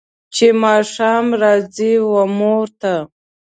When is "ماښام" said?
0.63-1.25